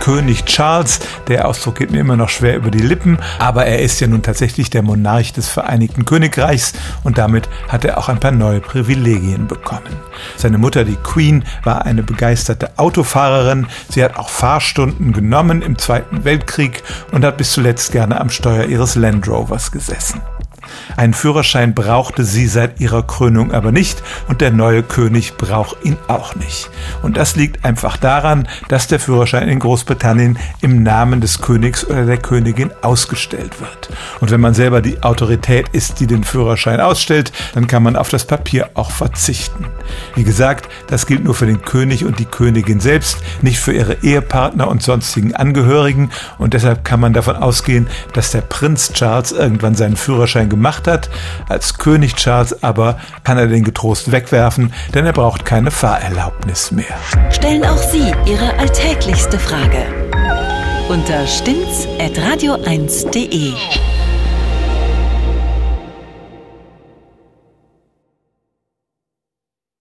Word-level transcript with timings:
König 0.00 0.44
Charles. 0.46 0.98
Der 1.28 1.46
Ausdruck 1.46 1.76
geht 1.76 1.92
mir 1.92 2.00
immer 2.00 2.16
noch 2.16 2.28
schwer 2.28 2.56
über 2.56 2.70
die 2.70 2.80
Lippen, 2.80 3.18
aber 3.38 3.66
er 3.66 3.80
ist 3.80 4.00
ja 4.00 4.08
nun 4.08 4.22
tatsächlich 4.22 4.70
der 4.70 4.82
Monarch 4.82 5.32
des 5.32 5.48
Vereinigten 5.48 6.04
Königreichs 6.04 6.72
und 7.04 7.18
damit 7.18 7.48
hat 7.68 7.84
er 7.84 7.98
auch 7.98 8.08
ein 8.08 8.18
paar 8.18 8.32
neue 8.32 8.60
Privilegien 8.60 9.46
bekommen. 9.46 9.96
Seine 10.36 10.58
Mutter, 10.58 10.84
die 10.84 10.96
Queen, 10.96 11.44
war 11.62 11.86
eine 11.86 12.02
begeisterte 12.02 12.78
Autofahrerin. 12.78 13.66
Sie 13.88 14.02
hat 14.02 14.16
auch 14.16 14.28
Fahrstunden 14.28 15.12
genommen 15.12 15.62
im 15.62 15.78
Zweiten 15.78 16.24
Weltkrieg 16.24 16.82
und 17.12 17.24
hat 17.24 17.36
bis 17.36 17.52
zuletzt 17.52 17.92
gerne 17.92 18.20
am 18.20 18.30
Steuer 18.30 18.64
ihres 18.64 18.94
Land 18.94 19.28
Rovers 19.28 19.70
gesessen. 19.70 20.20
Einen 20.96 21.14
Führerschein 21.14 21.74
brauchte 21.74 22.24
sie 22.24 22.46
seit 22.46 22.80
ihrer 22.80 23.02
Krönung 23.02 23.52
aber 23.52 23.72
nicht 23.72 24.02
und 24.28 24.40
der 24.40 24.50
neue 24.50 24.82
König 24.82 25.36
braucht 25.36 25.84
ihn 25.84 25.96
auch 26.08 26.34
nicht. 26.34 26.70
Und 27.02 27.16
das 27.16 27.36
liegt 27.36 27.64
einfach 27.64 27.96
daran, 27.96 28.48
dass 28.68 28.86
der 28.86 29.00
Führerschein 29.00 29.48
in 29.48 29.58
Großbritannien 29.58 30.38
im 30.60 30.82
Namen 30.82 31.20
des 31.20 31.40
Königs 31.40 31.84
oder 31.84 32.06
der 32.06 32.18
Königin 32.18 32.70
ausgestellt 32.82 33.60
wird. 33.60 33.90
Und 34.20 34.30
wenn 34.30 34.40
man 34.40 34.54
selber 34.54 34.80
die 34.82 35.02
Autorität 35.02 35.68
ist, 35.70 36.00
die 36.00 36.06
den 36.06 36.24
Führerschein 36.24 36.80
ausstellt, 36.80 37.32
dann 37.54 37.66
kann 37.66 37.82
man 37.82 37.96
auf 37.96 38.08
das 38.08 38.24
Papier 38.24 38.70
auch 38.74 38.90
verzichten. 38.90 39.66
Wie 40.14 40.24
gesagt, 40.24 40.68
das 40.88 41.06
gilt 41.06 41.24
nur 41.24 41.34
für 41.34 41.46
den 41.46 41.62
König 41.62 42.04
und 42.04 42.18
die 42.18 42.24
Königin 42.24 42.80
selbst, 42.80 43.18
nicht 43.42 43.58
für 43.58 43.72
ihre 43.72 44.02
Ehepartner 44.02 44.68
und 44.68 44.82
sonstigen 44.82 45.34
Angehörigen 45.34 46.10
und 46.38 46.54
deshalb 46.54 46.84
kann 46.84 47.00
man 47.00 47.12
davon 47.12 47.36
ausgehen, 47.36 47.88
dass 48.12 48.30
der 48.30 48.42
Prinz 48.42 48.92
Charles 48.92 49.32
irgendwann 49.32 49.74
seinen 49.74 49.96
Führerschein 49.96 50.48
gemacht 50.48 50.59
hat. 50.86 51.08
Als 51.48 51.78
König 51.78 52.16
Charles 52.16 52.62
aber 52.62 52.98
kann 53.24 53.38
er 53.38 53.46
den 53.46 53.64
getrost 53.64 54.12
wegwerfen, 54.12 54.72
denn 54.94 55.06
er 55.06 55.12
braucht 55.12 55.44
keine 55.44 55.70
Fahrerlaubnis 55.70 56.70
mehr. 56.70 56.96
Stellen 57.30 57.64
auch 57.64 57.78
Sie 57.78 58.12
Ihre 58.26 58.58
alltäglichste 58.58 59.38
Frage 59.38 59.86
unter 60.88 61.26
stimmtz.radio1.de. 61.26 63.52